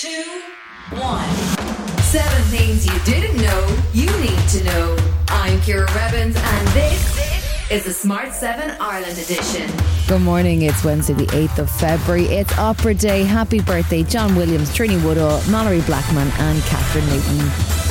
[0.00, 0.40] two,
[0.92, 1.28] one.
[2.04, 4.96] Seven things you didn't know you need to know.
[5.28, 9.70] I'm Ciara Revins, and this is the Smart 7 Ireland edition.
[10.08, 10.62] Good morning.
[10.62, 12.24] It's Wednesday, the 8th of February.
[12.24, 13.24] It's Opera Day.
[13.24, 17.89] Happy birthday, John Williams, Trinny Woodall, Malorie Blackman, and Kathryn Newton.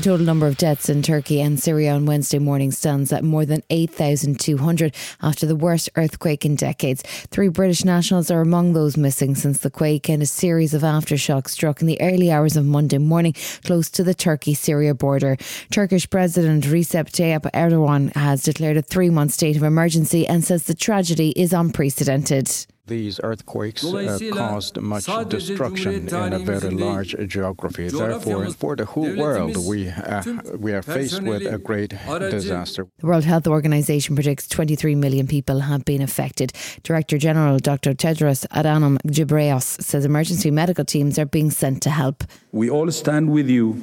[0.00, 3.44] The total number of deaths in Turkey and Syria on Wednesday morning stands at more
[3.44, 7.02] than 8,200 after the worst earthquake in decades.
[7.30, 11.50] Three British nationals are among those missing since the quake and a series of aftershocks
[11.50, 13.34] struck in the early hours of Monday morning
[13.66, 15.36] close to the Turkey Syria border.
[15.70, 20.62] Turkish President Recep Tayyip Erdogan has declared a three month state of emergency and says
[20.62, 22.48] the tragedy is unprecedented.
[22.90, 27.86] These earthquakes uh, caused much destruction in a very large geography.
[27.88, 30.24] Therefore, for the whole world, we uh,
[30.58, 31.94] we are faced with a great
[32.36, 32.88] disaster.
[32.98, 36.52] The World Health Organization predicts 23 million people have been affected.
[36.82, 37.94] Director General Dr.
[37.94, 42.24] Tedros Adhanom Ghebreyesus says emergency medical teams are being sent to help.
[42.50, 43.80] We all stand with you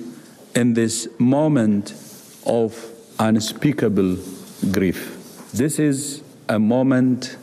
[0.54, 1.94] in this moment
[2.46, 2.76] of
[3.20, 4.18] unspeakable
[4.74, 5.00] grief.
[5.54, 7.38] This is a moment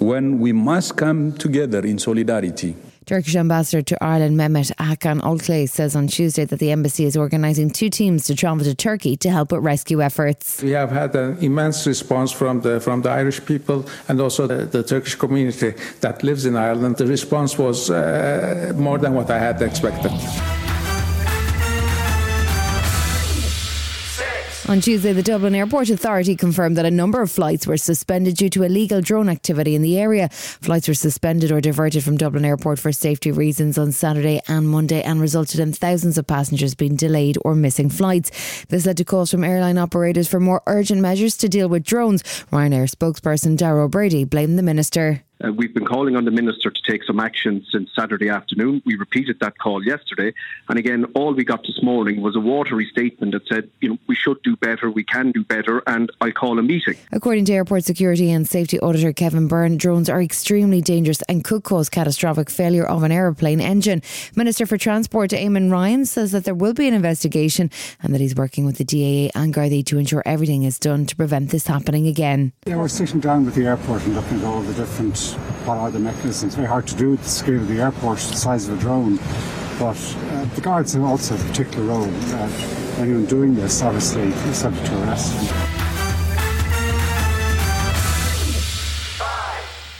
[0.00, 2.74] when we must come together in solidarity.
[3.06, 7.70] Turkish ambassador to Ireland Mehmet Hakan Oltlay says on Tuesday that the embassy is organising
[7.70, 10.62] two teams to travel to Turkey to help with rescue efforts.
[10.62, 14.66] We have had an immense response from the from the Irish people and also the,
[14.66, 16.98] the Turkish community that lives in Ireland.
[16.98, 20.12] The response was uh, more than what I had expected.
[24.68, 28.50] On Tuesday, the Dublin Airport Authority confirmed that a number of flights were suspended due
[28.50, 30.28] to illegal drone activity in the area.
[30.28, 35.02] Flights were suspended or diverted from Dublin Airport for safety reasons on Saturday and Monday
[35.02, 38.30] and resulted in thousands of passengers being delayed or missing flights.
[38.66, 42.22] This led to calls from airline operators for more urgent measures to deal with drones.
[42.52, 45.24] Ryanair spokesperson Dara Brady blamed the minister.
[45.42, 48.82] Uh, we've been calling on the minister to take some action since Saturday afternoon.
[48.84, 50.34] We repeated that call yesterday,
[50.68, 53.98] and again, all we got this morning was a watery statement that said, you know,
[54.06, 56.96] we should do better, we can do better, and I'll call a meeting.
[57.12, 61.64] According to Airport Security and Safety Auditor Kevin Byrne, drones are extremely dangerous and could
[61.64, 64.02] cause catastrophic failure of an aeroplane engine.
[64.36, 67.70] Minister for Transport Eamon Ryan says that there will be an investigation
[68.02, 71.16] and that he's working with the DAA and Gardaí to ensure everything is done to
[71.16, 72.52] prevent this happening again.
[72.66, 75.29] Yeah, we're sitting down with the airport and looking at all the different
[75.66, 76.54] what are the mechanisms.
[76.54, 79.16] Very hard to do at the scale of the airport, the size of a drone.
[79.78, 82.10] But uh, the guards have also a particular role.
[82.34, 82.50] Uh,
[82.98, 85.89] anyone doing this, obviously, is subject to arrest.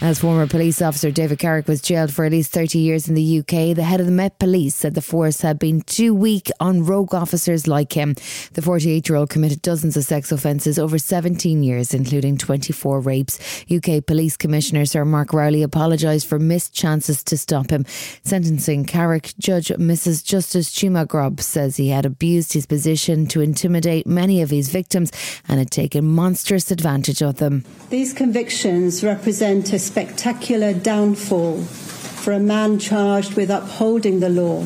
[0.03, 3.41] As former police officer David Carrick was jailed for at least 30 years in the
[3.41, 6.87] UK, the head of the Met Police said the force had been too weak on
[6.87, 8.15] rogue officers like him.
[8.55, 13.63] The 48 year old committed dozens of sex offences over 17 years, including 24 rapes.
[13.71, 17.85] UK Police Commissioner Sir Mark Rowley apologised for missed chances to stop him.
[18.25, 20.25] Sentencing Carrick, Judge Mrs.
[20.25, 25.13] Justice Cheema-Grubb says he had abused his position to intimidate many of his victims
[25.47, 27.67] and had taken monstrous advantage of them.
[27.91, 34.65] These convictions represent a spectacular downfall for a man charged with upholding the law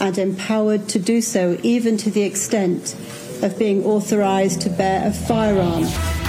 [0.00, 2.96] and empowered to do so even to the extent
[3.44, 6.19] of being authorised to bear a firearm.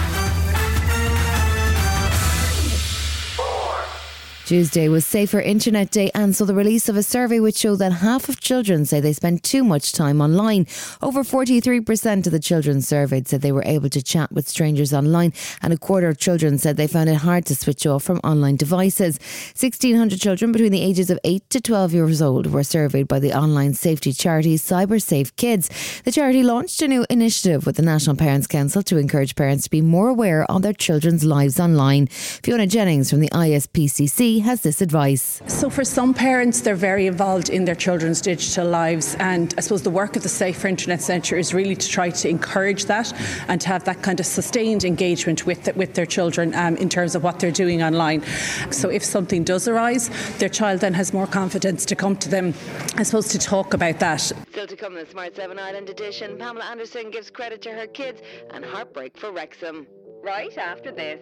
[4.52, 7.94] Tuesday was Safer Internet Day, and so the release of a survey which showed that
[7.94, 10.68] half of children say they spend too much time online.
[11.02, 15.32] Over 43% of the children surveyed said they were able to chat with strangers online,
[15.62, 18.58] and a quarter of children said they found it hard to switch off from online
[18.58, 19.20] devices.
[19.58, 23.32] 1,600 children between the ages of 8 to 12 years old were surveyed by the
[23.32, 25.70] online safety charity CyberSafe Kids.
[26.04, 29.70] The charity launched a new initiative with the National Parents Council to encourage parents to
[29.70, 32.08] be more aware of their children's lives online.
[32.08, 35.42] Fiona Jennings from the ISPCC has this advice.
[35.48, 39.84] So, for some parents, they're very involved in their children's digital lives, and I suppose
[39.84, 43.14] the work of the Safer Internet Centre is really to try to encourage that
[43.48, 46.90] and to have that kind of sustained engagement with the, with their children um, in
[46.90, 48.24] terms of what they're doing online.
[48.72, 52.54] So, if something does arise, their child then has more confidence to come to them,
[52.96, 54.20] I suppose, to talk about that.
[54.20, 57.88] Still to come in the Smart 7 Ireland edition, Pamela Anderson gives credit to her
[57.88, 58.22] kids
[58.52, 59.88] and heartbreak for Wrexham.
[60.24, 61.22] Right after this.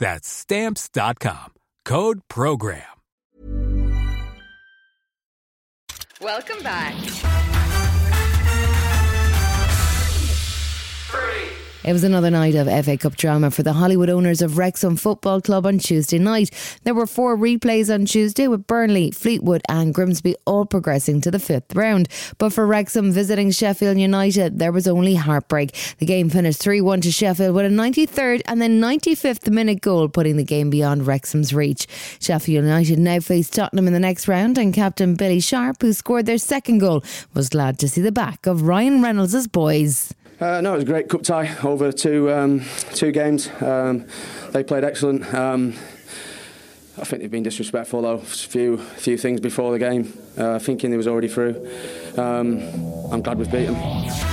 [0.00, 1.52] That's Stamps.com.
[1.84, 2.82] Code PROGRAM.
[6.20, 6.94] Welcome back.
[11.82, 15.40] It was another night of FA Cup drama for the Hollywood owners of Wrexham Football
[15.40, 16.50] Club on Tuesday night.
[16.84, 21.38] There were four replays on Tuesday with Burnley, Fleetwood, and Grimsby all progressing to the
[21.38, 22.10] fifth round.
[22.36, 25.74] But for Wrexham visiting Sheffield United, there was only heartbreak.
[25.96, 30.10] The game finished 3 1 to Sheffield with a 93rd and then 95th minute goal,
[30.10, 31.86] putting the game beyond Wrexham's reach.
[32.20, 36.26] Sheffield United now face Tottenham in the next round, and captain Billy Sharp, who scored
[36.26, 40.12] their second goal, was glad to see the back of Ryan Reynolds' boys.
[40.40, 42.62] Uh, no, it was a great cup tie over two um,
[42.94, 43.50] two games.
[43.60, 44.06] Um,
[44.52, 45.34] they played excellent.
[45.34, 45.74] Um,
[46.96, 48.14] I think they've been disrespectful though.
[48.14, 51.68] A few few things before the game, uh, thinking they was already through.
[52.16, 52.62] Um,
[53.12, 54.29] I'm glad we've beat them.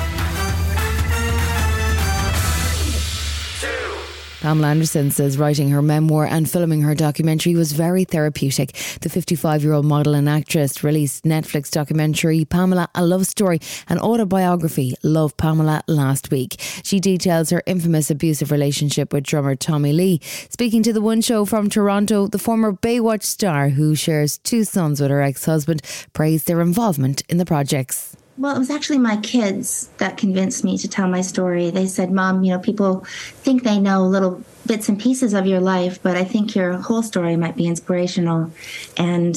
[4.41, 8.73] Pamela Anderson says writing her memoir and filming her documentary was very therapeutic.
[9.01, 13.97] The 55 year old model and actress released Netflix documentary Pamela, a love story, an
[13.97, 16.57] autobiography Love Pamela last week.
[16.83, 20.19] She details her infamous abusive relationship with drummer Tommy Lee.
[20.49, 25.01] Speaking to the One Show from Toronto, the former Baywatch star, who shares two sons
[25.01, 25.81] with her ex husband,
[26.13, 28.16] praised their involvement in the projects.
[28.37, 31.71] Well, it was actually my kids that convinced me to tell my story.
[31.71, 33.03] They said, Mom, you know, people
[33.41, 37.01] think they know little bits and pieces of your life, but I think your whole
[37.01, 38.51] story might be inspirational.
[38.95, 39.35] And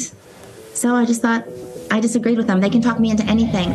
[0.75, 1.47] so I just thought,
[1.91, 2.61] I disagreed with them.
[2.61, 3.73] They can talk me into anything.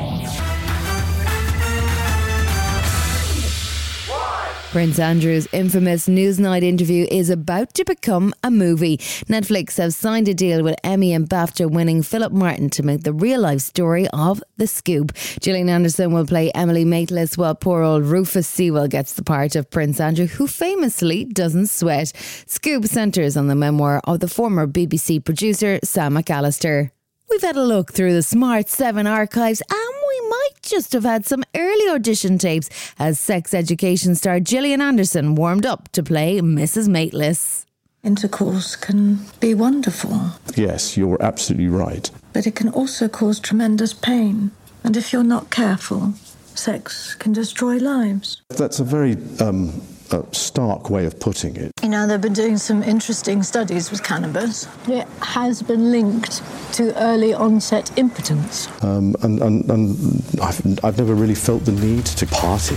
[4.76, 8.98] Prince Andrew's infamous Newsnight interview is about to become a movie.
[8.98, 13.14] Netflix have signed a deal with Emmy and BAFTA winning Philip Martin to make the
[13.14, 15.16] real life story of The Scoop.
[15.40, 19.72] Gillian Anderson will play Emily Maitlis while poor old Rufus Sewell gets the part of
[19.72, 22.12] Prince Andrew, who famously doesn't sweat.
[22.46, 26.92] Scoop centres on the memoir of the former BBC producer Sam McAlister.
[27.30, 31.44] We've had a look through the Smart 7 archives and might just have had some
[31.56, 32.70] early audition tapes
[33.00, 36.88] as sex education star Gillian Anderson warmed up to play Mrs.
[36.88, 37.66] Maitlis.
[38.04, 40.32] Intercourse can be wonderful.
[40.56, 42.10] Yes, you're absolutely right.
[42.34, 44.52] But it can also cause tremendous pain.
[44.84, 46.14] And if you're not careful,
[46.54, 48.44] sex can destroy lives.
[48.50, 49.82] That's a very um,
[50.14, 51.72] a stark way of putting it.
[51.82, 54.68] You know, they've been doing some interesting studies with cannabis.
[54.88, 56.42] It has been linked
[56.74, 58.68] to early onset impotence.
[58.84, 62.76] Um, and, and, and I've, I've never really felt the need to party.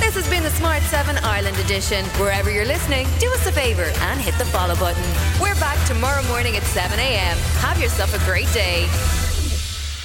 [0.00, 2.04] This has been the Smart 7 Ireland edition.
[2.20, 5.02] Wherever you're listening, do us a favour and hit the follow button.
[5.40, 7.36] We're back tomorrow morning at 7 a.m.
[7.60, 8.82] Have yourself a great day.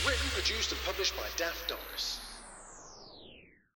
[0.06, 2.20] Written, produced, and published by Daft Doris.